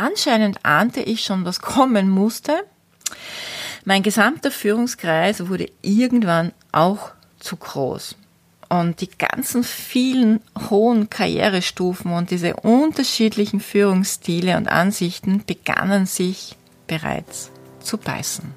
[0.00, 2.64] anscheinend ahnte ich schon, was kommen musste.
[3.84, 8.16] Mein gesamter Führungskreis wurde irgendwann auch zu groß.
[8.68, 10.40] Und die ganzen vielen
[10.70, 16.56] hohen Karrierestufen und diese unterschiedlichen Führungsstile und Ansichten begannen sich
[16.86, 18.54] bereits zu beißen.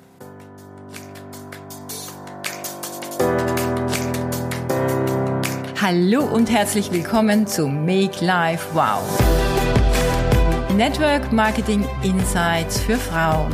[5.81, 9.42] Hallo und herzlich willkommen zu Make Life Wow.
[10.77, 13.53] Network Marketing Insights für Frauen.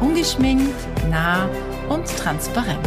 [0.00, 0.74] Ungeschminkt,
[1.08, 1.48] nah
[1.88, 2.84] und transparent.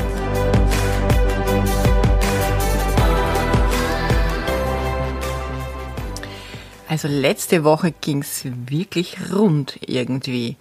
[6.90, 10.58] Also letzte Woche ging's wirklich rund irgendwie.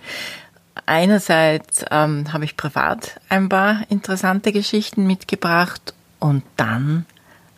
[0.87, 7.05] Einerseits ähm, habe ich privat ein paar interessante Geschichten mitgebracht und dann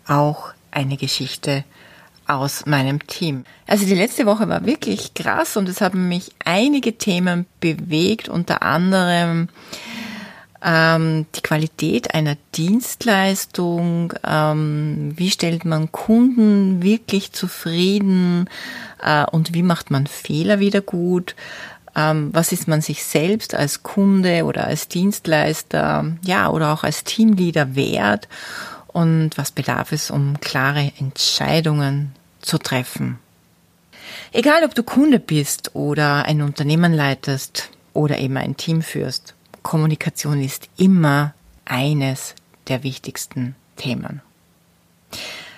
[0.07, 1.65] auch eine Geschichte
[2.27, 3.45] aus meinem Team.
[3.67, 8.63] Also die letzte Woche war wirklich krass und es haben mich einige Themen bewegt, unter
[8.63, 9.49] anderem
[10.65, 18.49] ähm, die Qualität einer Dienstleistung, ähm, wie stellt man Kunden wirklich zufrieden
[19.03, 21.35] äh, und wie macht man Fehler wieder gut,
[21.97, 27.05] ähm, was ist man sich selbst als Kunde oder als Dienstleister, ja, oder auch als
[27.05, 28.29] Teamleader wert
[28.93, 33.19] und was bedarf es, um klare Entscheidungen zu treffen.
[34.33, 39.35] Egal, ob du Kunde bist oder ein Unternehmen leitest oder eben ein Team führst.
[39.63, 41.35] Kommunikation ist immer
[41.65, 42.35] eines
[42.69, 44.21] der wichtigsten Themen.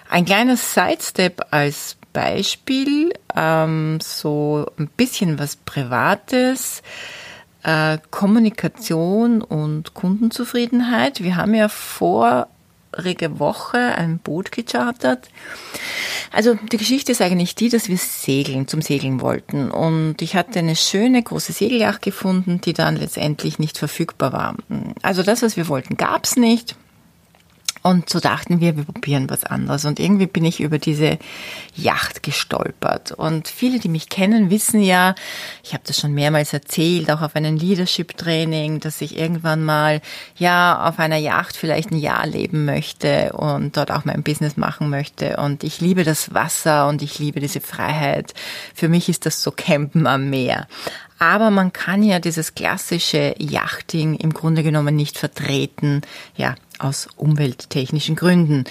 [0.08, 6.82] Ein kleiner Sidestep als Beispiel, ähm, so ein bisschen was Privates.
[7.64, 11.22] Äh, Kommunikation und Kundenzufriedenheit.
[11.22, 11.70] Wir haben ja
[12.94, 15.28] vorige Woche ein Boot gechartert
[16.34, 19.70] also die Geschichte ist eigentlich die, dass wir segeln, zum Segeln wollten.
[19.70, 24.56] Und ich hatte eine schöne große Segelyacht gefunden, die dann letztendlich nicht verfügbar war.
[25.02, 26.74] Also das, was wir wollten, gab's nicht.
[27.86, 29.84] Und so dachten wir, wir probieren was anderes.
[29.84, 31.18] Und irgendwie bin ich über diese
[31.76, 33.12] Yacht gestolpert.
[33.12, 35.14] Und viele, die mich kennen, wissen ja,
[35.62, 40.00] ich habe das schon mehrmals erzählt, auch auf einem Leadership-Training, dass ich irgendwann mal
[40.38, 44.88] ja auf einer Yacht vielleicht ein Jahr leben möchte und dort auch mein Business machen
[44.88, 45.36] möchte.
[45.36, 48.32] Und ich liebe das Wasser und ich liebe diese Freiheit.
[48.74, 50.68] Für mich ist das so Campen am Meer.
[51.18, 56.02] Aber man kann ja dieses klassische Yachting im Grunde genommen nicht vertreten,
[56.36, 58.64] ja, aus umwelttechnischen Gründen.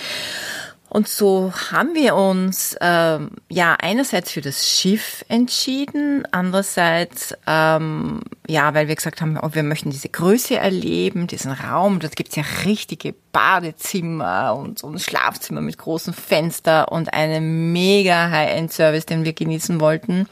[0.94, 8.76] Und so haben wir uns ähm, ja einerseits für das Schiff entschieden, andererseits ähm, ja,
[8.76, 12.00] weil wir gesagt haben, oh, wir möchten diese Größe erleben, diesen Raum.
[12.00, 19.08] Dort gibt's ja richtige Badezimmer und ein Schlafzimmer mit großen Fenster und einen mega High-End-Service,
[19.08, 20.28] den wir genießen wollten.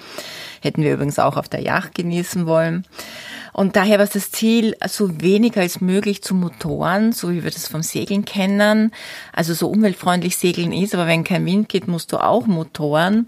[0.62, 2.86] Hätten wir übrigens auch auf der Yacht genießen wollen.
[3.54, 7.52] Und daher war es das Ziel, so wenig als möglich zu Motoren, so wie wir
[7.52, 8.92] das vom Segeln kennen.
[9.34, 13.28] Also so umweltfreundlich Segeln ist, aber wenn kein Wind geht, musst du auch Motoren.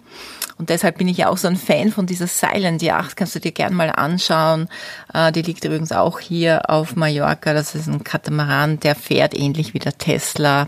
[0.58, 3.16] Und deshalb bin ich ja auch so ein Fan von dieser Silent Yacht.
[3.16, 4.70] Kannst du dir gern mal anschauen.
[5.14, 7.54] Äh, die liegt übrigens auch hier auf Mallorca.
[7.54, 10.68] Das ist ein Katamaran, der fährt ähnlich wie der Tesla.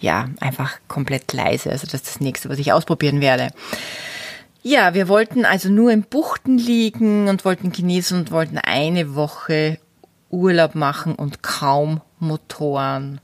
[0.00, 1.70] Ja, einfach komplett leise.
[1.70, 3.50] Also das ist das nächste, was ich ausprobieren werde.
[4.70, 9.78] Ja, wir wollten also nur in Buchten liegen und wollten genießen und wollten eine Woche
[10.28, 13.22] Urlaub machen und kaum Motoren.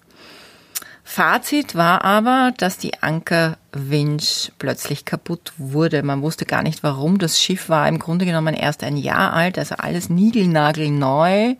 [1.03, 6.03] Fazit war aber, dass die Ankerwinch plötzlich kaputt wurde.
[6.03, 7.19] Man wusste gar nicht warum.
[7.19, 11.57] Das Schiff war im Grunde genommen erst ein Jahr alt, also alles niegelnagelneu.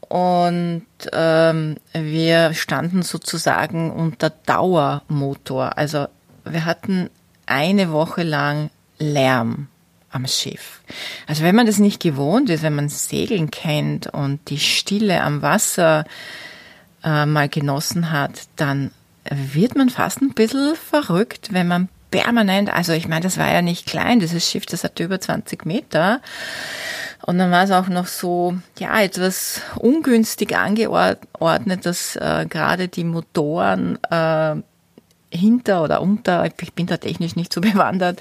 [0.00, 0.84] Und
[1.14, 5.78] ähm, wir standen sozusagen unter Dauermotor.
[5.78, 6.08] Also
[6.44, 7.08] wir hatten
[7.48, 9.68] eine Woche lang Lärm
[10.10, 10.80] am Schiff.
[11.26, 15.42] Also wenn man das nicht gewohnt ist, wenn man Segeln kennt und die Stille am
[15.42, 16.04] Wasser
[17.04, 18.90] äh, mal genossen hat, dann
[19.30, 23.60] wird man fast ein bisschen verrückt, wenn man permanent, also ich meine, das war ja
[23.60, 26.20] nicht klein, dieses Schiff, das hatte über 20 Meter.
[27.26, 33.04] Und dann war es auch noch so, ja, etwas ungünstig angeordnet, dass äh, gerade die
[33.04, 34.56] Motoren äh,
[35.30, 38.20] hinter oder unter, ich bin da technisch nicht so bewandert,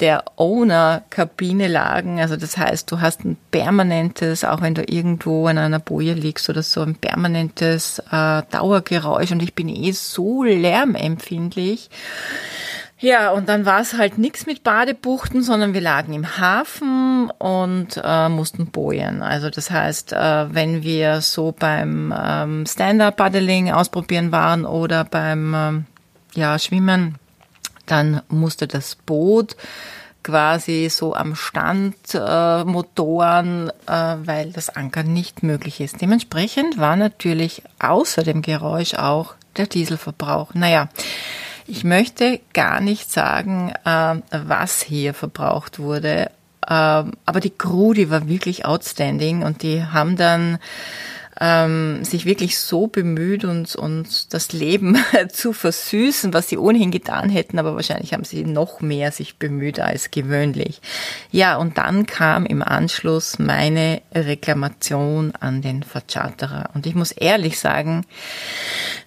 [0.00, 2.20] der Owner-Kabine lagen.
[2.20, 6.48] Also das heißt, du hast ein permanentes, auch wenn du irgendwo an einer Boje liegst
[6.48, 11.90] oder so, ein permanentes äh, Dauergeräusch und ich bin eh so lärmempfindlich.
[12.98, 18.00] Ja, und dann war es halt nichts mit Badebuchten, sondern wir lagen im Hafen und
[18.02, 19.22] äh, mussten bojen.
[19.22, 25.86] Also das heißt, äh, wenn wir so beim ähm, Stand-Up-Paddling ausprobieren waren oder beim ähm,
[26.36, 27.16] ja, schwimmen,
[27.86, 29.56] dann musste das Boot
[30.22, 36.00] quasi so am Stand äh, Motoren, äh, weil das Ankern nicht möglich ist.
[36.00, 40.52] Dementsprechend war natürlich außer dem Geräusch auch der Dieselverbrauch.
[40.54, 40.88] Naja,
[41.68, 46.30] ich möchte gar nicht sagen, äh, was hier verbraucht wurde,
[46.66, 50.58] äh, aber die Crew, die war wirklich outstanding und die haben dann
[51.40, 54.96] ähm, sich wirklich so bemüht, uns, uns das Leben
[55.32, 59.80] zu versüßen, was sie ohnehin getan hätten, aber wahrscheinlich haben sie noch mehr sich bemüht
[59.80, 60.80] als gewöhnlich.
[61.30, 66.70] Ja, und dann kam im Anschluss meine Reklamation an den Vercharterer.
[66.74, 68.06] Und ich muss ehrlich sagen,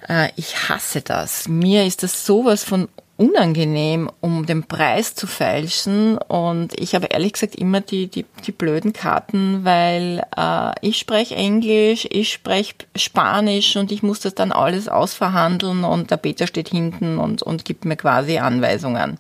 [0.08, 1.48] äh, ich hasse das.
[1.48, 2.88] Mir ist das sowas von
[3.20, 6.18] unangenehm, um den Preis zu fälschen.
[6.18, 11.36] Und ich habe ehrlich gesagt immer die, die, die blöden Karten, weil äh, ich spreche
[11.36, 16.70] Englisch, ich spreche Spanisch und ich muss das dann alles ausverhandeln und der Peter steht
[16.70, 19.20] hinten und, und gibt mir quasi Anweisungen.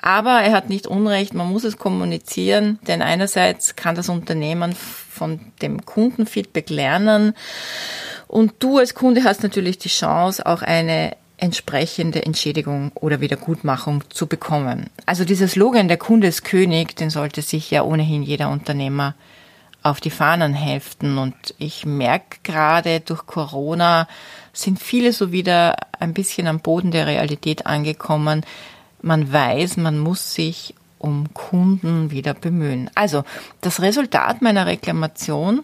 [0.00, 5.40] Aber er hat nicht Unrecht, man muss es kommunizieren, denn einerseits kann das Unternehmen von
[5.60, 7.34] dem Kundenfeedback lernen
[8.26, 14.26] und du als Kunde hast natürlich die Chance, auch eine entsprechende Entschädigung oder Wiedergutmachung zu
[14.26, 14.90] bekommen.
[15.06, 19.14] Also dieser Slogan, der Kunde ist König, den sollte sich ja ohnehin jeder Unternehmer
[19.82, 21.18] auf die Fahnen heften.
[21.18, 24.08] Und ich merke gerade durch Corona
[24.52, 28.44] sind viele so wieder ein bisschen am Boden der Realität angekommen.
[29.02, 32.90] Man weiß, man muss sich um Kunden wieder bemühen.
[32.94, 33.24] Also
[33.60, 35.62] das Resultat meiner Reklamation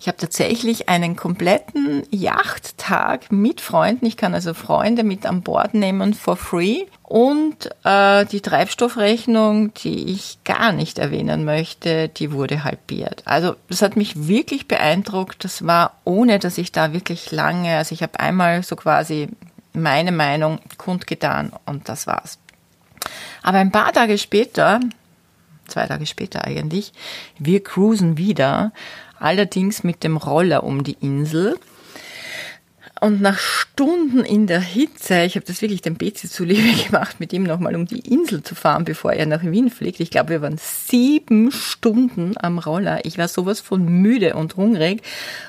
[0.00, 4.06] ich habe tatsächlich einen kompletten Yachttag mit Freunden.
[4.06, 6.84] Ich kann also Freunde mit an Bord nehmen for free.
[7.02, 13.22] Und äh, die Treibstoffrechnung, die ich gar nicht erwähnen möchte, die wurde halbiert.
[13.26, 15.44] Also das hat mich wirklich beeindruckt.
[15.44, 19.28] Das war ohne, dass ich da wirklich lange, also ich habe einmal so quasi
[19.74, 22.38] meine Meinung kundgetan und das war's.
[23.42, 24.80] Aber ein paar Tage später,
[25.66, 26.92] zwei Tage später eigentlich,
[27.38, 28.72] wir cruisen wieder
[29.22, 31.56] allerdings mit dem Roller um die Insel.
[33.02, 37.32] Und nach Stunden in der Hitze, ich habe das wirklich dem Bezi zuliebe gemacht, mit
[37.32, 39.98] ihm nochmal um die Insel zu fahren, bevor er nach Wien fliegt.
[39.98, 43.04] Ich glaube, wir waren sieben Stunden am Roller.
[43.04, 45.02] Ich war sowas von müde und hungrig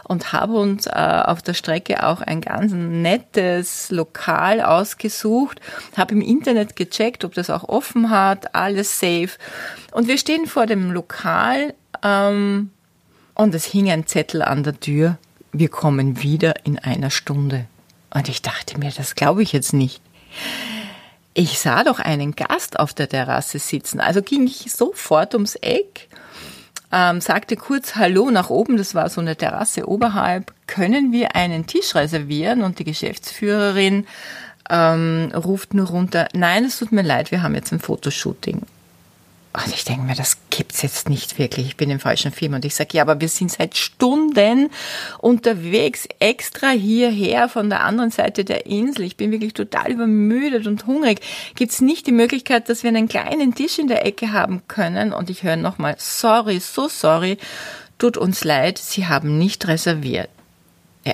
[0.03, 5.61] und habe uns äh, auf der Strecke auch ein ganz nettes Lokal ausgesucht,
[5.95, 9.29] habe im Internet gecheckt, ob das auch offen hat, alles safe.
[9.91, 11.75] Und wir stehen vor dem Lokal.
[12.01, 12.71] Ähm,
[13.35, 15.17] und es hing ein Zettel an der Tür,
[15.51, 17.65] wir kommen wieder in einer Stunde.
[18.13, 20.01] Und ich dachte mir, das glaube ich jetzt nicht.
[21.33, 26.09] Ich sah doch einen Gast auf der Terrasse sitzen, also ging ich sofort ums Eck,
[26.91, 31.65] ähm, sagte kurz Hallo nach oben, das war so eine Terrasse oberhalb, können wir einen
[31.65, 32.61] Tisch reservieren?
[32.61, 34.05] Und die Geschäftsführerin
[34.69, 38.61] ähm, ruft nur runter, nein, es tut mir leid, wir haben jetzt ein Fotoshooting.
[39.55, 41.67] Und ich denke mir, das gibt's jetzt nicht wirklich.
[41.67, 42.55] Ich bin im falschen Film.
[42.55, 44.71] Und ich sage, ja, aber wir sind seit Stunden
[45.19, 49.05] unterwegs, extra hierher von der anderen Seite der Insel.
[49.05, 51.19] Ich bin wirklich total übermüdet und hungrig.
[51.53, 55.13] Gibt's nicht die Möglichkeit, dass wir einen kleinen Tisch in der Ecke haben können?
[55.13, 57.37] Und ich höre nochmal, sorry, so sorry,
[57.99, 60.29] tut uns leid, Sie haben nicht reserviert.
[61.05, 61.13] Ja,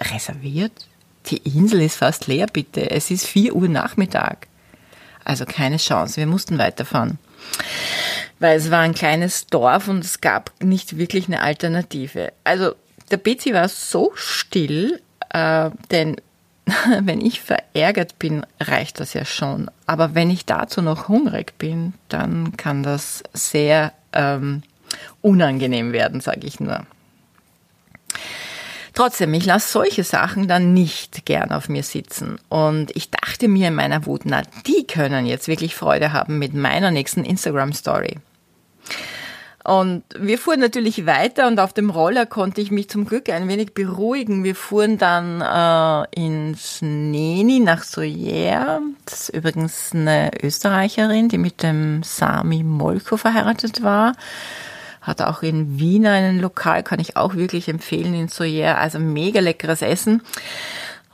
[0.00, 0.86] reserviert?
[1.26, 2.88] Die Insel ist fast leer, bitte.
[2.88, 4.46] Es ist vier Uhr Nachmittag.
[5.24, 6.18] Also keine Chance.
[6.18, 7.18] Wir mussten weiterfahren
[8.38, 12.32] weil es war ein kleines Dorf und es gab nicht wirklich eine Alternative.
[12.44, 12.74] Also
[13.10, 16.16] der Betsy war so still, äh, denn
[17.00, 19.70] wenn ich verärgert bin, reicht das ja schon.
[19.86, 24.62] Aber wenn ich dazu noch hungrig bin, dann kann das sehr ähm,
[25.20, 26.86] unangenehm werden, sage ich nur.
[28.94, 32.38] Trotzdem, ich lasse solche Sachen dann nicht gern auf mir sitzen.
[32.48, 36.54] Und ich dachte mir in meiner Wut, na, die können jetzt wirklich Freude haben mit
[36.54, 38.18] meiner nächsten Instagram-Story.
[39.64, 43.48] Und wir fuhren natürlich weiter und auf dem Roller konnte ich mich zum Glück ein
[43.48, 44.44] wenig beruhigen.
[44.44, 48.80] Wir fuhren dann äh, ins Neni nach Soyer.
[49.06, 54.12] Das ist übrigens eine Österreicherin, die mit dem Sami Molko verheiratet war
[55.04, 58.78] hat auch in Wien einen Lokal, kann ich auch wirklich empfehlen, in Soyer.
[58.78, 60.22] Also mega leckeres Essen.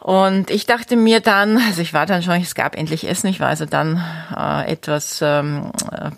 [0.00, 3.38] Und ich dachte mir dann, also ich war dann schon, es gab endlich Essen, ich
[3.38, 4.02] war also dann
[4.34, 6.10] äh, etwas ähm, äh,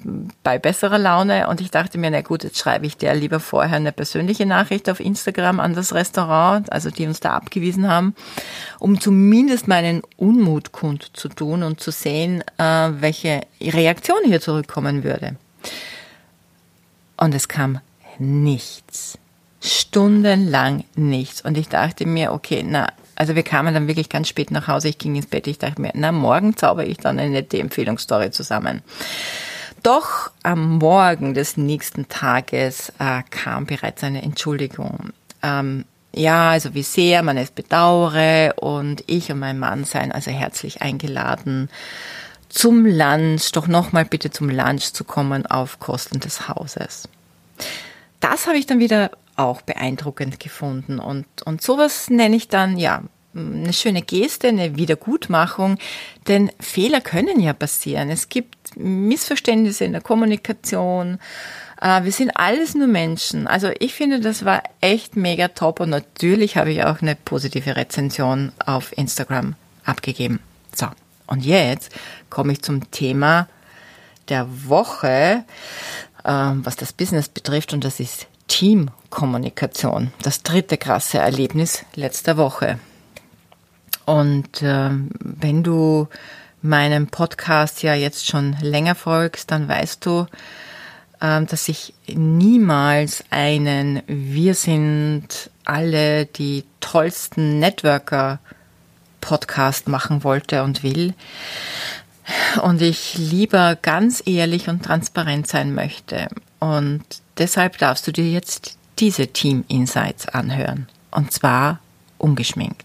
[0.45, 3.77] bei besserer Laune und ich dachte mir, na gut, jetzt schreibe ich der lieber vorher
[3.77, 8.15] eine persönliche Nachricht auf Instagram an das Restaurant, also die uns da abgewiesen haben,
[8.79, 15.03] um zumindest meinen Unmut kund zu tun und zu sehen, äh, welche Reaktion hier zurückkommen
[15.03, 15.35] würde.
[17.23, 17.79] Und es kam
[18.19, 19.17] nichts.
[19.61, 21.41] Stundenlang nichts.
[21.41, 24.89] Und ich dachte mir, okay, na, also wir kamen dann wirklich ganz spät nach Hause.
[24.89, 25.47] Ich ging ins Bett.
[25.47, 28.83] Ich dachte mir, na, morgen zauber ich dann eine nette Empfehlungsstory zusammen.
[29.85, 35.13] Doch am Morgen des nächsten Tages äh, kam bereits eine Entschuldigung.
[35.45, 40.33] Ähm, ja, also wie sehr man es bedauere und ich und mein Mann seien also
[40.33, 41.71] herzlich eingeladen,
[42.53, 47.09] zum Lunch, doch nochmal bitte zum Lunch zu kommen auf Kosten des Hauses.
[48.21, 53.03] Das habe ich dann wieder auch beeindruckend gefunden und, und sowas nenne ich dann, ja,
[53.35, 55.79] eine schöne Geste, eine Wiedergutmachung,
[56.29, 58.11] denn Fehler können ja passieren.
[58.11, 61.19] Es gibt Missverständnisse in der Kommunikation.
[61.81, 63.47] Äh, wir sind alles nur Menschen.
[63.47, 67.75] Also ich finde, das war echt mega top und natürlich habe ich auch eine positive
[67.75, 69.55] Rezension auf Instagram
[69.85, 70.41] abgegeben.
[70.75, 70.89] So,
[71.27, 71.93] und jetzt
[72.31, 73.49] komme ich zum Thema
[74.29, 75.45] der Woche,
[76.25, 80.13] ähm, was das Business betrifft und das ist Teamkommunikation.
[80.23, 82.79] Das dritte krasse Erlebnis letzter Woche.
[84.05, 86.09] Und äh, wenn du
[86.61, 90.27] meinem Podcast ja jetzt schon länger folgst, dann weißt du,
[91.21, 98.41] äh, dass ich niemals einen Wir sind alle die tollsten Networker
[99.23, 101.15] Podcast machen wollte und will.
[102.63, 106.29] Und ich lieber ganz ehrlich und transparent sein möchte.
[106.61, 107.03] Und
[107.39, 110.89] deshalb darfst du dir jetzt diese Team Insights anhören.
[111.11, 111.79] Und zwar
[112.19, 112.85] ungeschminkt.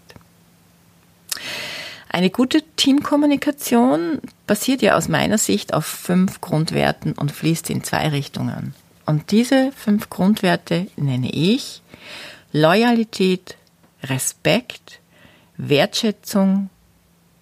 [2.08, 8.08] Eine gute Teamkommunikation basiert ja aus meiner Sicht auf fünf Grundwerten und fließt in zwei
[8.08, 8.74] Richtungen.
[9.04, 11.82] Und diese fünf Grundwerte nenne ich
[12.52, 13.56] Loyalität,
[14.02, 14.97] Respekt,
[15.58, 16.70] Wertschätzung,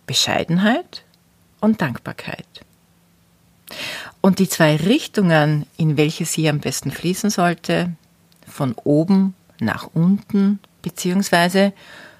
[0.06, 1.04] Bescheidenheit
[1.60, 2.46] und Dankbarkeit.
[4.20, 7.92] Und die zwei Richtungen, in welche sie am besten fließen sollte,
[8.46, 11.72] von oben nach unten beziehungsweise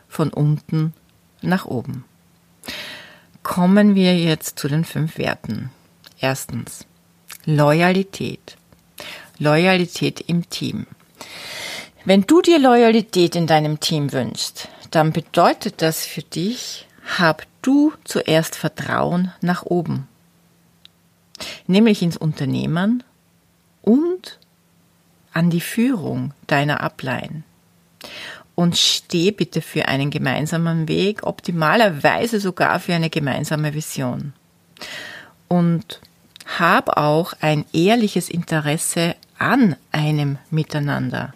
[0.08, 0.92] von unten
[1.42, 2.04] nach oben.
[3.42, 5.70] Kommen wir jetzt zu den fünf Werten.
[6.18, 6.84] Erstens,
[7.44, 8.56] Loyalität.
[9.38, 10.86] Loyalität im Team.
[12.04, 16.86] Wenn du dir Loyalität in deinem Team wünschst, dann bedeutet das für dich,
[17.18, 20.08] hab du zuerst Vertrauen nach oben.
[21.66, 23.02] Nämlich ins Unternehmen
[23.82, 24.38] und
[25.34, 27.44] an die Führung deiner Ablein
[28.54, 34.32] und steh bitte für einen gemeinsamen Weg, optimalerweise sogar für eine gemeinsame Vision.
[35.46, 36.00] Und
[36.58, 41.34] hab auch ein ehrliches Interesse an einem Miteinander,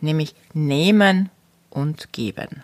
[0.00, 1.28] nämlich nehmen
[1.76, 2.62] und geben.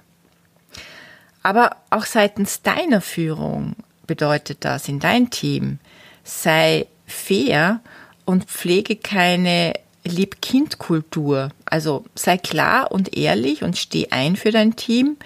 [1.43, 3.77] Aber auch seitens deiner Führung
[4.07, 5.79] bedeutet das in dein Team,
[6.25, 7.81] sei fair
[8.25, 11.51] und pflege keine Lieb-Kind-Kultur.
[11.65, 15.17] Also sei klar und ehrlich und steh ein für dein Team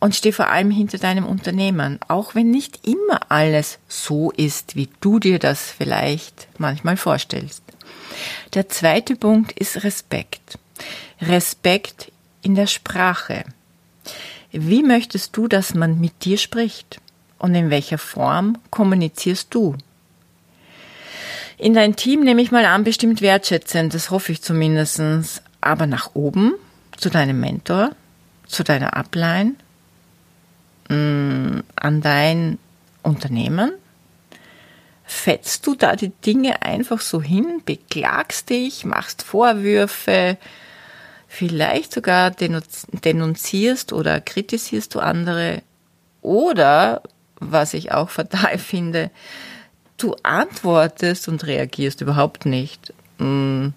[0.00, 4.88] und steh vor allem hinter deinem Unternehmen, auch wenn nicht immer alles so ist, wie
[5.00, 7.62] du dir das vielleicht manchmal vorstellst.
[8.54, 10.58] Der zweite Punkt ist Respekt.
[11.20, 12.10] Respekt
[12.42, 13.44] in der Sprache.
[14.52, 17.00] Wie möchtest du, dass man mit dir spricht?
[17.38, 19.76] Und in welcher Form kommunizierst du?
[21.56, 25.42] In dein Team nehme ich mal an, bestimmt wertschätzend, das hoffe ich zumindestens.
[25.60, 26.54] Aber nach oben,
[26.96, 27.90] zu deinem Mentor,
[28.46, 29.54] zu deiner Upline,
[30.88, 32.58] mm, an dein
[33.02, 33.72] Unternehmen?
[35.04, 40.38] Fetzt du da die Dinge einfach so hin, beklagst dich, machst Vorwürfe,
[41.30, 45.62] vielleicht sogar denunzierst oder kritisierst du andere?
[46.22, 47.02] Oder,
[47.38, 49.10] was ich auch fatal finde,
[49.96, 52.92] du antwortest und reagierst überhaupt nicht.
[53.18, 53.68] Mm.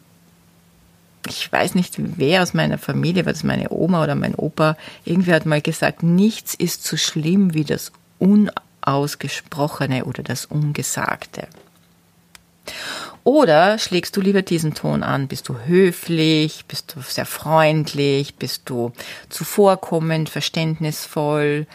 [1.30, 5.32] Ich weiß nicht, wer aus meiner Familie, war das meine Oma oder mein Opa, irgendwie
[5.34, 11.48] hat mal gesagt, nichts ist so schlimm wie das Unausgesprochene oder das Ungesagte.
[13.24, 15.28] Oder schlägst du lieber diesen Ton an?
[15.28, 16.66] Bist du höflich?
[16.68, 18.36] Bist du sehr freundlich?
[18.36, 18.92] Bist du
[19.30, 21.68] zuvorkommend, verständnisvoll?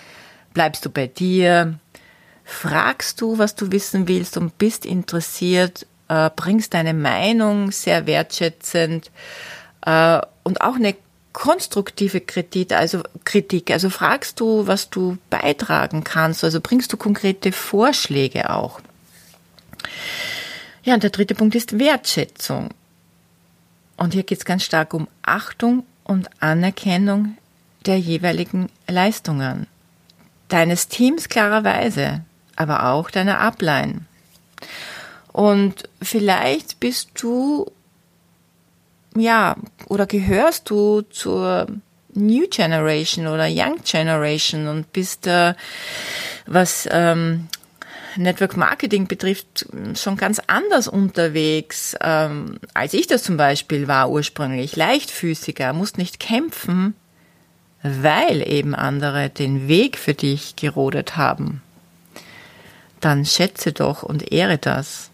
[0.52, 1.78] Bleibst du bei dir?
[2.48, 9.10] fragst du, was du wissen willst und bist interessiert, äh, bringst deine Meinung sehr wertschätzend
[9.84, 10.96] äh, und auch eine
[11.34, 17.52] konstruktive Kritik, also Kritik, also fragst du, was du beitragen kannst, also bringst du konkrete
[17.52, 18.80] Vorschläge auch.
[20.88, 22.70] Ja, und der dritte Punkt ist Wertschätzung.
[23.98, 27.36] Und hier geht es ganz stark um Achtung und Anerkennung
[27.84, 29.66] der jeweiligen Leistungen
[30.48, 32.22] deines Teams klarerweise
[32.56, 34.06] aber auch deiner Upline.
[35.32, 37.70] Und vielleicht bist du,
[39.14, 39.56] ja,
[39.88, 41.66] oder gehörst du zur
[42.14, 45.52] New Generation oder Young Generation und bist, äh,
[46.46, 47.48] was ähm,
[48.18, 54.76] Network Marketing betrifft, schon ganz anders unterwegs, ähm, als ich das zum Beispiel war ursprünglich.
[54.76, 56.94] Leichtfüßiger, musst nicht kämpfen,
[57.82, 61.62] weil eben andere den Weg für dich gerodet haben.
[63.00, 65.10] Dann schätze doch und ehre das.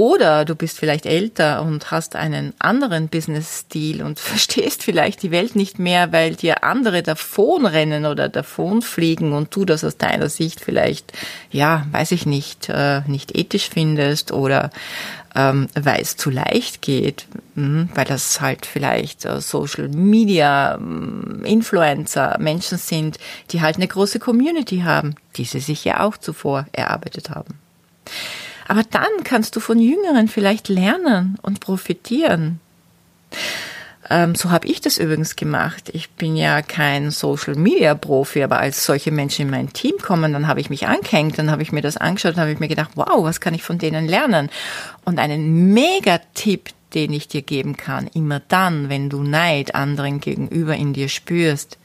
[0.00, 5.56] Oder du bist vielleicht älter und hast einen anderen Business-Stil und verstehst vielleicht die Welt
[5.56, 11.12] nicht mehr, weil dir andere davonrennen oder davonfliegen und du das aus deiner Sicht vielleicht,
[11.50, 14.70] ja, weiß ich nicht, äh, nicht ethisch findest oder
[15.34, 21.46] ähm, weil es zu leicht geht, mh, weil das halt vielleicht äh, Social Media äh,
[21.46, 23.18] Influencer Menschen sind,
[23.50, 27.58] die halt eine große Community haben, die sie sich ja auch zuvor erarbeitet haben.
[28.70, 32.60] Aber dann kannst du von Jüngeren vielleicht lernen und profitieren.
[34.08, 35.90] Ähm, so habe ich das übrigens gemacht.
[35.92, 40.32] Ich bin ja kein Social Media Profi, aber als solche Menschen in mein Team kommen,
[40.32, 42.68] dann habe ich mich angehängt, dann habe ich mir das angeschaut, dann habe ich mir
[42.68, 44.50] gedacht, wow, was kann ich von denen lernen?
[45.04, 50.76] Und einen Mega-Tipp, den ich dir geben kann, immer dann, wenn du Neid anderen gegenüber
[50.76, 51.76] in dir spürst,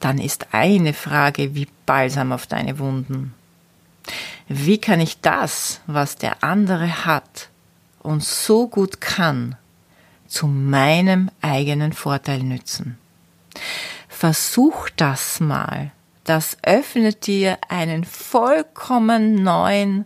[0.00, 3.34] dann ist eine Frage wie Balsam auf deine Wunden.
[4.48, 7.48] Wie kann ich das, was der andere hat
[8.00, 9.56] und so gut kann,
[10.28, 12.98] zu meinem eigenen Vorteil nützen?
[14.08, 15.90] Versuch das mal.
[16.24, 20.04] Das öffnet dir einen vollkommen neuen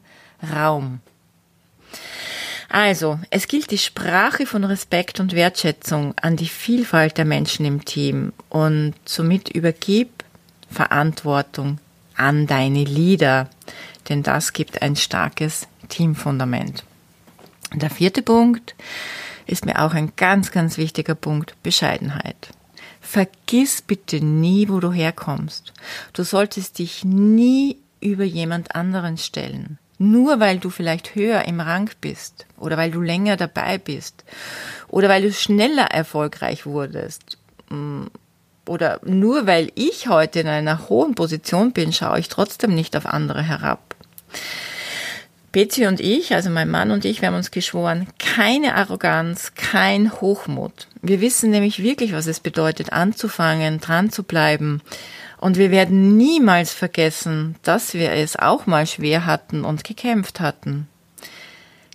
[0.54, 1.00] Raum.
[2.68, 7.84] Also, es gilt die Sprache von Respekt und Wertschätzung an die Vielfalt der Menschen im
[7.84, 10.24] Team und somit übergib
[10.70, 11.78] Verantwortung
[12.16, 13.48] an deine Leader,
[14.10, 16.84] denn das gibt ein starkes Teamfundament.
[17.74, 18.74] Der vierte Punkt
[19.46, 22.50] ist mir auch ein ganz, ganz wichtiger Punkt, Bescheidenheit.
[23.00, 25.72] Vergiss bitte nie, wo du herkommst.
[26.12, 29.78] Du solltest dich nie über jemand anderen stellen.
[29.98, 34.24] Nur weil du vielleicht höher im Rang bist oder weil du länger dabei bist
[34.88, 37.36] oder weil du schneller erfolgreich wurdest
[37.68, 38.06] mm,
[38.66, 43.04] oder nur weil ich heute in einer hohen Position bin, schaue ich trotzdem nicht auf
[43.04, 43.94] andere herab.
[45.52, 50.12] Betsy und ich, also mein Mann und ich, wir haben uns geschworen, keine Arroganz, kein
[50.20, 50.86] Hochmut.
[51.02, 54.80] Wir wissen nämlich wirklich, was es bedeutet, anzufangen, dran zu bleiben.
[55.38, 60.86] Und wir werden niemals vergessen, dass wir es auch mal schwer hatten und gekämpft hatten.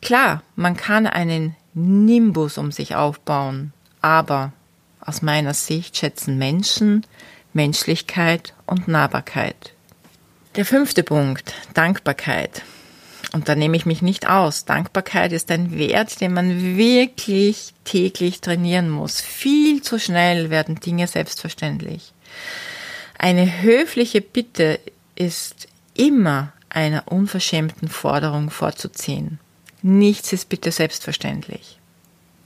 [0.01, 3.71] Klar, man kann einen Nimbus um sich aufbauen,
[4.01, 4.51] aber
[4.99, 7.05] aus meiner Sicht schätzen Menschen
[7.53, 9.74] Menschlichkeit und Nahbarkeit.
[10.55, 12.61] Der fünfte Punkt, Dankbarkeit.
[13.33, 14.63] Und da nehme ich mich nicht aus.
[14.63, 19.19] Dankbarkeit ist ein Wert, den man wirklich täglich trainieren muss.
[19.19, 22.13] Viel zu schnell werden Dinge selbstverständlich.
[23.17, 24.79] Eine höfliche Bitte
[25.15, 29.39] ist immer einer unverschämten Forderung vorzuziehen.
[29.81, 31.79] Nichts ist bitte selbstverständlich.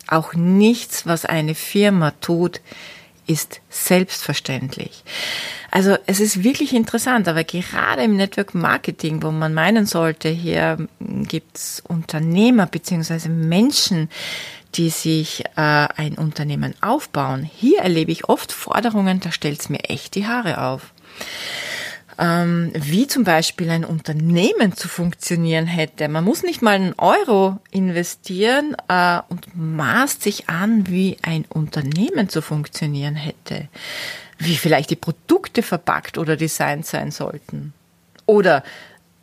[0.08, 2.62] Auch nichts, was eine Firma tut,
[3.30, 5.04] ist selbstverständlich.
[5.70, 10.78] Also es ist wirklich interessant, aber gerade im Network Marketing, wo man meinen sollte, hier
[11.00, 14.10] gibt's Unternehmer beziehungsweise Menschen,
[14.76, 17.44] die sich äh, ein Unternehmen aufbauen.
[17.44, 20.92] Hier erlebe ich oft Forderungen, da stellt's mir echt die Haare auf
[22.20, 26.10] ähm, wie zum Beispiel ein Unternehmen zu funktionieren hätte.
[26.10, 32.28] Man muss nicht mal einen Euro investieren äh, und maßt sich an, wie ein Unternehmen
[32.28, 33.70] zu funktionieren hätte.
[34.38, 37.74] Wie vielleicht die Produkte verpackt oder designt sein sollten.
[38.26, 38.64] Oder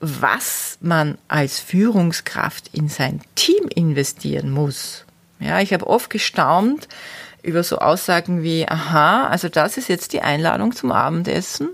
[0.01, 5.05] was man als Führungskraft in sein Team investieren muss.
[5.39, 6.89] Ja, ich habe oft gestaunt
[7.43, 11.69] über so Aussagen wie, aha, also das ist jetzt die Einladung zum Abendessen.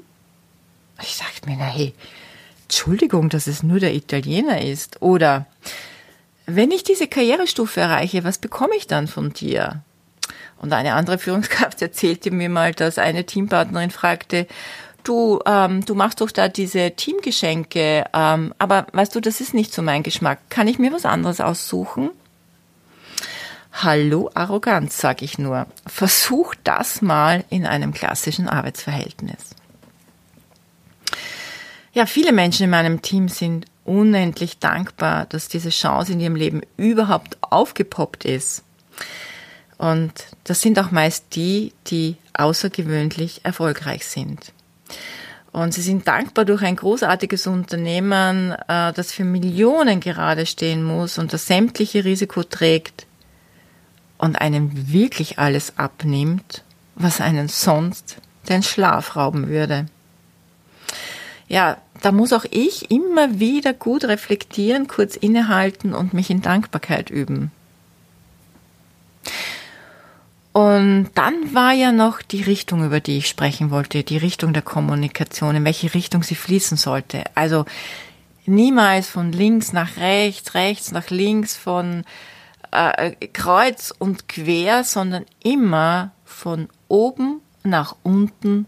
[1.03, 1.95] Ich dachte mir, na hey,
[2.65, 5.03] Entschuldigung, dass es nur der Italiener ist.
[5.03, 5.47] Oder
[6.47, 9.83] wenn ich diese Karrierestufe erreiche, was bekomme ich dann von dir?
[10.59, 14.47] Und eine andere Führungskraft erzählte mir mal, dass eine Teampartnerin fragte,
[15.05, 19.75] du, ähm, du machst doch da diese Teamgeschenke, ähm, aber weißt du, das ist nicht
[19.75, 20.39] so mein Geschmack.
[20.49, 22.11] Kann ich mir was anderes aussuchen?
[23.73, 25.67] Hallo Arroganz, sag ich nur.
[25.87, 29.57] Versuch das mal in einem klassischen Arbeitsverhältnis.
[31.95, 36.63] Ja, viele Menschen in meinem Team sind unendlich dankbar, dass diese Chance in ihrem Leben
[36.79, 38.63] überhaupt aufgepoppt ist.
[39.77, 40.13] Und
[40.45, 44.53] das sind auch meist die, die außergewöhnlich erfolgreich sind.
[45.51, 51.19] Und sie sind dankbar durch ein großartiges Unternehmen, äh, das für Millionen gerade stehen muss
[51.19, 53.07] und das sämtliche Risiko trägt
[54.17, 58.17] und einem wirklich alles abnimmt, was einen sonst
[58.49, 59.87] den Schlaf rauben würde.
[61.53, 67.11] Ja, da muss auch ich immer wieder gut reflektieren, kurz innehalten und mich in Dankbarkeit
[67.11, 67.51] üben.
[70.53, 74.63] Und dann war ja noch die Richtung, über die ich sprechen wollte, die Richtung der
[74.63, 77.25] Kommunikation, in welche Richtung sie fließen sollte.
[77.35, 77.67] Also
[78.47, 82.05] niemals von links nach rechts, rechts nach links, von
[82.71, 88.65] äh, kreuz und quer, sondern immer von oben nach unten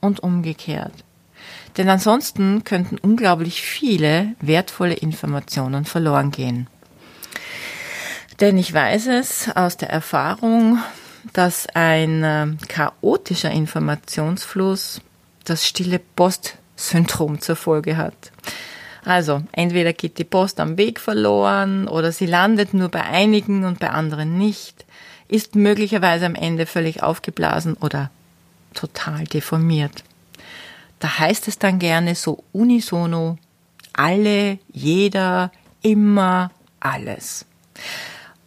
[0.00, 1.04] und umgekehrt.
[1.80, 6.66] Denn ansonsten könnten unglaublich viele wertvolle Informationen verloren gehen.
[8.38, 10.76] Denn ich weiß es aus der Erfahrung,
[11.32, 15.00] dass ein äh, chaotischer Informationsfluss
[15.46, 18.30] das stille Post-Syndrom zur Folge hat.
[19.06, 23.78] Also entweder geht die Post am Weg verloren oder sie landet nur bei einigen und
[23.78, 24.84] bei anderen nicht,
[25.28, 28.10] ist möglicherweise am Ende völlig aufgeblasen oder
[28.74, 30.04] total deformiert.
[31.00, 33.38] Da heißt es dann gerne so unisono,
[33.92, 35.50] alle, jeder,
[35.82, 37.44] immer, alles.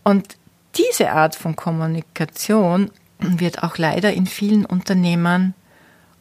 [0.04, 0.38] Und
[0.76, 5.54] diese Art von Kommunikation wird auch leider in vielen Unternehmen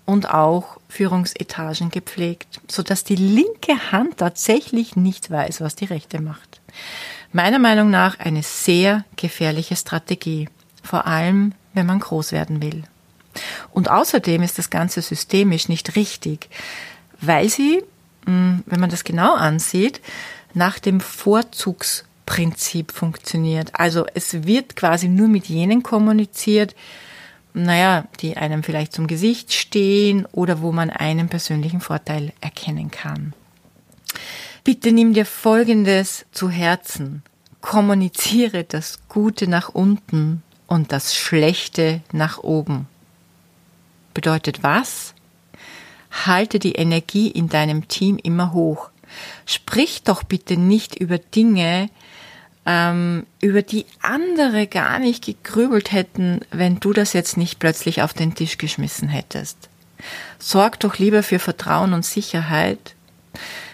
[0.04, 6.20] und auch Führungsetagen gepflegt, so dass die linke Hand tatsächlich nicht weiß, was die rechte
[6.20, 6.60] macht.
[7.32, 10.48] Meiner Meinung nach eine sehr gefährliche Strategie,
[10.82, 12.84] vor allem wenn man groß werden will.
[13.70, 16.48] Und außerdem ist das Ganze systemisch nicht richtig,
[17.20, 17.82] weil sie,
[18.26, 20.00] hm, wenn man das genau ansieht,
[20.54, 23.70] nach dem Vorzugsprinzip funktioniert.
[23.74, 26.74] Also es wird quasi nur mit jenen kommuniziert,
[27.54, 33.34] naja, die einem vielleicht zum Gesicht stehen oder wo man einen persönlichen Vorteil erkennen kann.
[34.64, 37.22] Bitte nimm dir Folgendes zu Herzen.
[37.60, 42.86] Kommuniziere das Gute nach unten und das Schlechte nach oben.
[44.14, 45.14] Bedeutet was?
[46.10, 48.90] Halte die Energie in deinem Team immer hoch.
[49.46, 51.88] Sprich doch bitte nicht über Dinge,
[52.64, 58.14] ähm, über die andere gar nicht gegrübelt hätten, wenn du das jetzt nicht plötzlich auf
[58.14, 59.68] den Tisch geschmissen hättest.
[60.38, 62.94] Sorg doch lieber für Vertrauen und Sicherheit.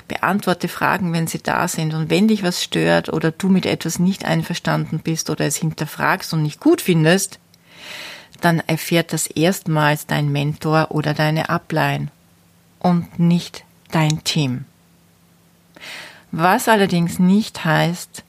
[0.07, 1.92] Beantworte Fragen, wenn sie da sind.
[1.92, 6.33] Und wenn dich was stört oder du mit etwas nicht einverstanden bist oder es hinterfragst
[6.33, 7.38] und nicht gut findest,
[8.40, 12.11] dann erfährt das erstmals dein Mentor oder deine Ablein
[12.79, 14.64] und nicht dein Team.
[16.31, 18.22] Was allerdings nicht heißt,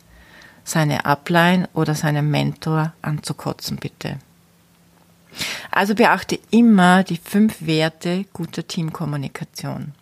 [0.63, 4.19] seine Upline oder seinen Mentor anzukotzen, bitte.
[5.71, 9.93] Also beachte immer die fünf Werte guter Teamkommunikation.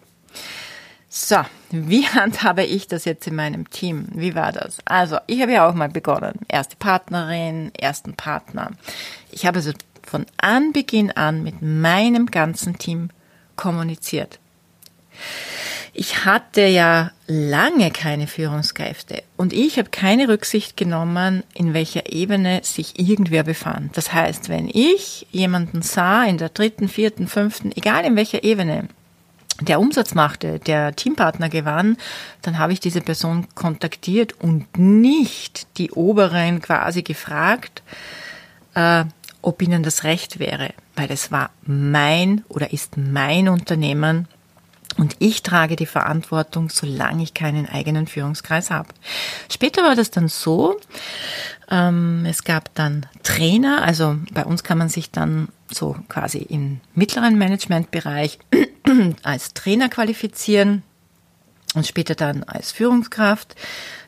[1.10, 1.38] So,
[1.72, 4.08] wie handhabe ich das jetzt in meinem Team?
[4.14, 4.78] Wie war das?
[4.86, 6.40] Also, ich habe ja auch mal begonnen.
[6.48, 8.72] Erste Partnerin, ersten Partner.
[9.32, 9.72] Ich habe also
[10.10, 13.10] von Anbeginn an mit meinem ganzen Team
[13.56, 14.40] kommuniziert.
[15.94, 22.60] Ich hatte ja lange keine Führungskräfte und ich habe keine Rücksicht genommen, in welcher Ebene
[22.64, 23.98] sich irgendwer befand.
[23.98, 28.90] Das heißt, wenn ich jemanden sah in der dritten, vierten, fünften, egal in welcher Ebene,
[29.60, 31.98] der Umsatz machte, der Teampartner gewann,
[32.44, 37.82] dann habe ich diese Person kontaktiert und nicht die Oberen quasi gefragt,
[38.76, 39.06] äh,
[39.42, 44.28] ob ihnen das recht wäre, weil es war mein oder ist mein Unternehmen
[44.98, 48.90] und ich trage die Verantwortung, solange ich keinen eigenen Führungskreis habe.
[49.50, 50.80] Später war das dann so,
[51.70, 56.80] ähm, es gab dann Trainer, also bei uns kann man sich dann so quasi im
[56.96, 58.40] mittleren Managementbereich
[59.24, 60.84] als Trainer qualifizieren
[61.78, 63.56] und später dann als Führungskraft.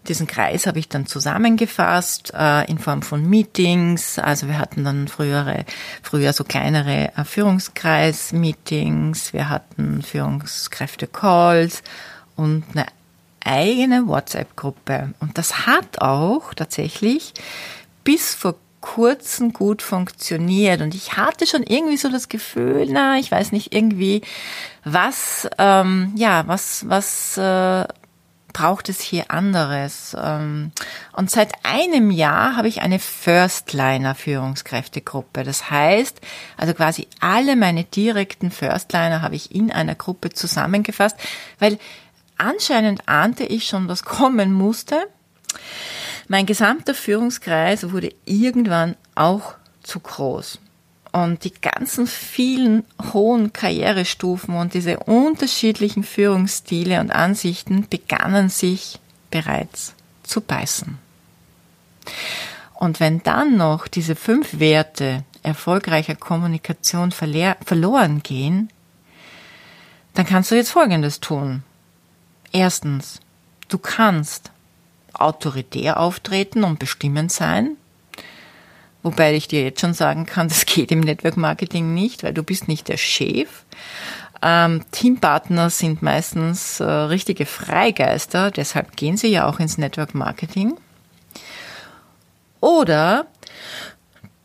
[0.08, 4.20] Diesen Kreis habe ich dann zusammengefasst äh, in Form von Meetings.
[4.20, 5.64] Also wir hatten dann frühere,
[6.02, 11.84] früher so kleinere äh, Führungskreis-Meetings, wir hatten Führungskräfte-Calls
[12.36, 12.88] und eine
[13.46, 15.14] eigene WhatsApp-Gruppe.
[15.20, 17.34] Und das hat auch tatsächlich
[18.04, 20.82] bis vor kurzem gut funktioniert.
[20.82, 24.22] Und ich hatte schon irgendwie so das Gefühl, na, ich weiß nicht, irgendwie,
[24.84, 27.86] was, ähm, ja, was, was äh,
[28.54, 30.16] braucht es hier anderes?
[30.20, 30.72] Ähm,
[31.14, 35.44] und seit einem Jahr habe ich eine Firstliner Führungskräftegruppe.
[35.44, 36.20] Das heißt,
[36.58, 41.18] also quasi alle meine direkten Firstliner habe ich in einer Gruppe zusammengefasst,
[41.60, 41.80] weil
[42.38, 45.08] anscheinend ahnte ich schon, was kommen musste.
[46.32, 50.60] Mein gesamter Führungskreis wurde irgendwann auch zu groß.
[51.12, 59.00] Und die ganzen vielen hohen Karrierestufen und diese unterschiedlichen Führungsstile und Ansichten begannen sich
[59.32, 61.00] bereits zu beißen.
[62.76, 68.70] Und wenn dann noch diese fünf Werte erfolgreicher Kommunikation verloren gehen,
[70.14, 71.64] dann kannst du jetzt Folgendes tun.
[72.52, 73.20] Erstens,
[73.68, 74.52] du kannst
[75.14, 77.78] autoritär auftreten und bestimmend sein.
[79.02, 82.44] Wobei ich dir jetzt schon sagen kann, das geht im Network Marketing nicht, weil du
[82.44, 83.64] bist nicht der Chef.
[84.42, 90.78] Ähm, Teampartner sind meistens äh, richtige Freigeister, deshalb gehen sie ja auch ins Network Marketing.
[92.62, 93.28] Oder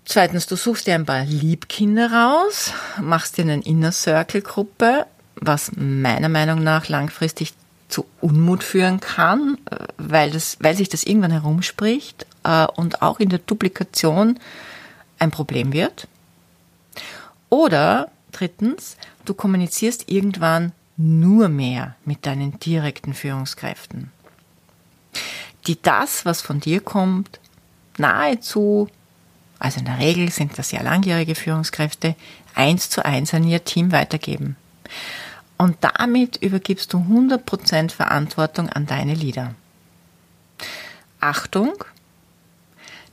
[0.04, 5.72] zweitens, du suchst dir ein paar Liebkinder raus, machst dir eine Inner Circle Gruppe, was
[5.76, 7.52] meiner Meinung nach langfristig
[7.94, 13.20] zu Unmut führen kann, äh, weil, das, weil sich das irgendwann herumspricht äh, und auch
[13.20, 14.40] in der Duplikation
[15.20, 16.08] ein Problem wird.
[17.50, 24.10] Oder drittens, du kommunizierst irgendwann nur mehr mit deinen direkten Führungskräften,
[25.68, 27.38] die das, was von dir kommt,
[27.96, 28.88] nahezu,
[29.60, 32.16] also in der Regel sind das ja langjährige Führungskräfte,
[32.56, 34.56] eins zu eins an ihr Team weitergeben.
[35.56, 39.54] Und damit übergibst du 100% Verantwortung an deine Leader.
[41.20, 41.72] Achtung,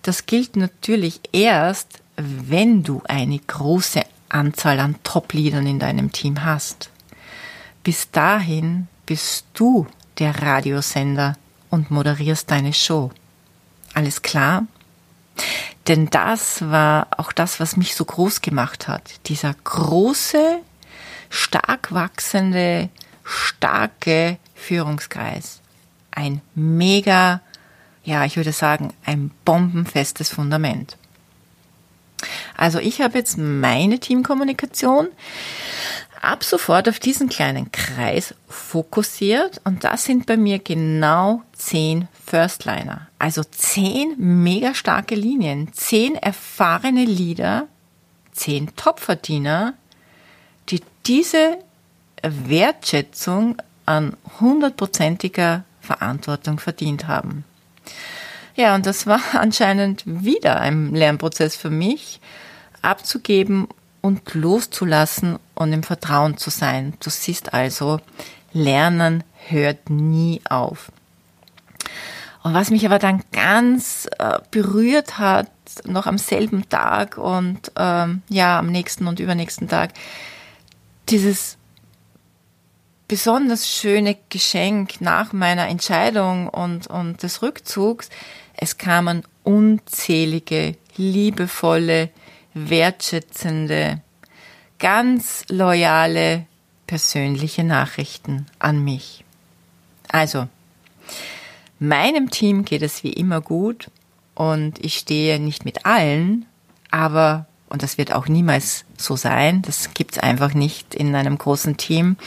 [0.01, 6.89] das gilt natürlich erst, wenn du eine große Anzahl an Top-Leadern in deinem Team hast.
[7.83, 9.87] Bis dahin bist du
[10.19, 11.37] der Radiosender
[11.69, 13.11] und moderierst deine Show.
[13.93, 14.65] Alles klar?
[15.87, 19.27] Denn das war auch das, was mich so groß gemacht hat.
[19.27, 20.59] Dieser große
[21.31, 22.89] stark wachsende,
[23.23, 25.61] starke Führungskreis.
[26.11, 27.41] Ein mega,
[28.03, 30.97] ja, ich würde sagen, ein bombenfestes Fundament.
[32.55, 35.07] Also ich habe jetzt meine Teamkommunikation
[36.21, 43.07] ab sofort auf diesen kleinen Kreis fokussiert und das sind bei mir genau zehn Firstliner.
[43.17, 47.67] Also zehn mega starke Linien, zehn erfahrene Leader,
[48.33, 49.80] zehn Topverdiener, die
[51.05, 51.57] diese
[52.23, 57.43] Wertschätzung an hundertprozentiger Verantwortung verdient haben.
[58.55, 62.19] Ja, und das war anscheinend wieder ein Lernprozess für mich,
[62.81, 63.67] abzugeben
[64.01, 66.93] und loszulassen und im Vertrauen zu sein.
[67.01, 67.99] Du siehst also,
[68.53, 70.91] Lernen hört nie auf.
[72.43, 75.49] Und was mich aber dann ganz äh, berührt hat,
[75.85, 79.91] noch am selben Tag und ähm, ja, am nächsten und übernächsten Tag,
[81.09, 81.57] dieses
[83.07, 88.09] besonders schöne Geschenk nach meiner Entscheidung und, und des Rückzugs,
[88.55, 92.09] es kamen unzählige, liebevolle,
[92.53, 94.01] wertschätzende,
[94.79, 96.45] ganz loyale,
[96.87, 99.23] persönliche Nachrichten an mich.
[100.09, 100.47] Also,
[101.79, 103.89] meinem Team geht es wie immer gut
[104.35, 106.45] und ich stehe nicht mit allen,
[106.91, 109.61] aber und das wird auch niemals so sein.
[109.61, 112.17] Das gibt's einfach nicht in einem großen Team.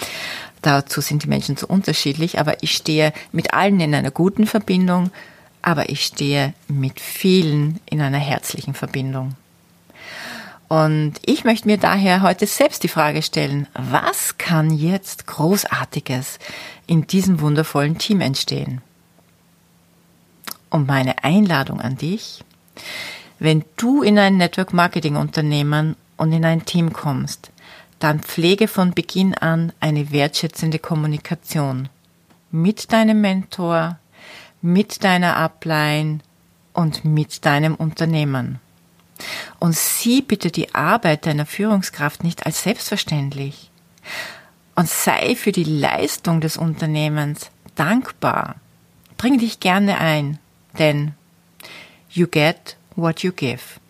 [0.62, 2.38] Dazu sind die Menschen zu unterschiedlich.
[2.38, 5.10] Aber ich stehe mit allen in einer guten Verbindung,
[5.60, 9.34] aber ich stehe mit vielen in einer herzlichen Verbindung.
[10.68, 16.38] Und ich möchte mir daher heute selbst die Frage stellen, was kann jetzt Großartiges
[16.86, 18.80] in diesem wundervollen Team entstehen?
[20.70, 22.42] Und meine Einladung an dich,
[23.38, 27.50] wenn du in ein Network Marketing Unternehmen und in ein Team kommst,
[27.98, 31.88] dann pflege von Beginn an eine wertschätzende Kommunikation
[32.50, 33.98] mit deinem Mentor,
[34.62, 36.20] mit deiner Upline
[36.72, 38.60] und mit deinem Unternehmen.
[39.58, 43.70] Und sieh bitte die Arbeit deiner Führungskraft nicht als selbstverständlich.
[44.74, 48.56] Und sei für die Leistung des Unternehmens dankbar.
[49.16, 50.38] Bring dich gerne ein,
[50.78, 51.14] denn
[52.10, 53.80] you get what you give.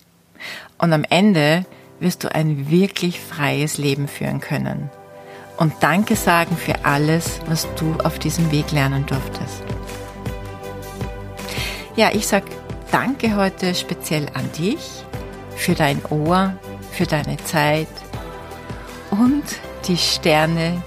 [0.79, 1.65] Und am Ende
[2.01, 4.91] wirst du ein wirklich freies Leben führen können.
[5.57, 9.63] Und Danke sagen für alles, was du auf diesem Weg lernen durftest.
[11.97, 12.43] Ja, ich sag
[12.91, 15.05] Danke heute speziell an dich
[15.57, 16.55] für dein Ohr,
[16.93, 17.89] für deine Zeit
[19.11, 19.43] und
[19.87, 20.83] die Sterne,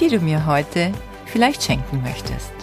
[0.00, 0.92] die du mir heute
[1.26, 2.61] vielleicht schenken möchtest.